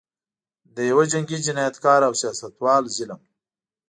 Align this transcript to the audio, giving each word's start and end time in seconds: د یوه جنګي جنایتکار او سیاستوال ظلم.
د 0.75 0.77
یوه 0.89 1.03
جنګي 1.11 1.37
جنایتکار 1.45 2.01
او 2.07 2.13
سیاستوال 2.21 2.83
ظلم. 2.95 3.21